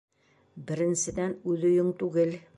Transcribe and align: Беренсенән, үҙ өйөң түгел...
Беренсенән, 0.71 1.37
үҙ 1.53 1.69
өйөң 1.73 1.95
түгел... 2.03 2.37